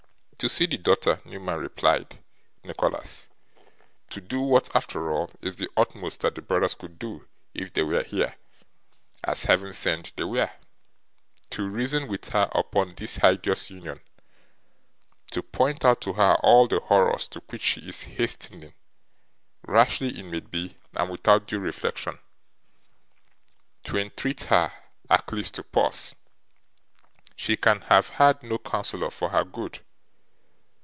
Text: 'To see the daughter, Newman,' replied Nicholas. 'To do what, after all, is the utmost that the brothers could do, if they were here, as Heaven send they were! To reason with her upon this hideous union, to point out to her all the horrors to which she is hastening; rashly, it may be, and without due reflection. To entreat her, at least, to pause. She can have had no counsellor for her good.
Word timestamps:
'To 0.43 0.49
see 0.49 0.65
the 0.65 0.77
daughter, 0.79 1.21
Newman,' 1.23 1.59
replied 1.59 2.17
Nicholas. 2.63 3.27
'To 4.09 4.21
do 4.21 4.41
what, 4.41 4.75
after 4.75 5.13
all, 5.13 5.29
is 5.39 5.57
the 5.57 5.69
utmost 5.77 6.21
that 6.21 6.33
the 6.33 6.41
brothers 6.41 6.73
could 6.73 6.97
do, 6.97 7.27
if 7.53 7.71
they 7.71 7.83
were 7.83 8.01
here, 8.01 8.35
as 9.23 9.43
Heaven 9.43 9.71
send 9.71 10.11
they 10.15 10.23
were! 10.23 10.49
To 11.51 11.69
reason 11.69 12.07
with 12.07 12.29
her 12.29 12.49
upon 12.55 12.95
this 12.95 13.17
hideous 13.17 13.69
union, 13.69 13.99
to 15.29 15.43
point 15.43 15.85
out 15.85 16.01
to 16.01 16.13
her 16.13 16.33
all 16.41 16.67
the 16.67 16.79
horrors 16.79 17.27
to 17.27 17.43
which 17.49 17.61
she 17.61 17.81
is 17.81 18.05
hastening; 18.05 18.73
rashly, 19.61 20.09
it 20.19 20.23
may 20.23 20.39
be, 20.39 20.75
and 20.95 21.11
without 21.11 21.45
due 21.45 21.59
reflection. 21.59 22.17
To 23.83 23.95
entreat 23.95 24.41
her, 24.45 24.73
at 25.07 25.31
least, 25.31 25.53
to 25.53 25.63
pause. 25.63 26.15
She 27.35 27.55
can 27.57 27.81
have 27.81 28.09
had 28.09 28.41
no 28.41 28.57
counsellor 28.57 29.11
for 29.11 29.29
her 29.29 29.43
good. 29.43 29.81